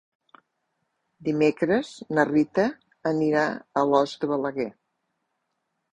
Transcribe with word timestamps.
Dimecres 1.27 1.91
na 2.19 2.25
Rita 2.31 2.65
anirà 3.13 3.47
a 3.53 3.85
Alòs 3.85 4.19
de 4.25 4.31
Balaguer. 4.33 4.71